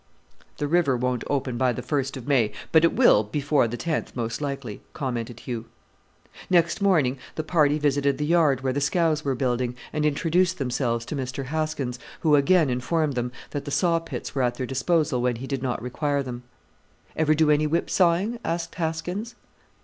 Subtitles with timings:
[0.57, 4.15] "The river won't open by the first of May, but it will before the tenth,
[4.15, 5.65] most likely," commented Hugh.
[6.49, 11.05] Next morning the party visited the yard where the scows were building, and introduced themselves
[11.05, 11.45] to Mr.
[11.45, 15.45] Haskins, who again informed them that the saw pits were at their disposal when he
[15.45, 16.41] did not require them.
[17.15, 19.35] "Ever do any whip sawing?" asked Haskins.